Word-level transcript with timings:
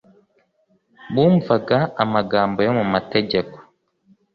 bumvaga 1.13 1.77
am 2.01 2.11
agambo 2.21 2.59
yo 2.67 2.71
mu 2.79 2.85
mategeko 2.93 3.55